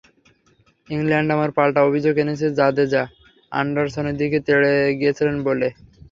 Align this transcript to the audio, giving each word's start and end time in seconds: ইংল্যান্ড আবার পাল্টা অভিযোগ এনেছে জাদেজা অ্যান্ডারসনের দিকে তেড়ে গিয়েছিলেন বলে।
ইংল্যান্ড 0.89 1.29
আবার 1.35 1.49
পাল্টা 1.57 1.81
অভিযোগ 1.89 2.13
এনেছে 2.17 2.47
জাদেজা 2.59 3.03
অ্যান্ডারসনের 3.51 4.15
দিকে 4.21 4.37
তেড়ে 4.47 4.71
গিয়েছিলেন 4.99 5.37
বলে। 5.47 5.67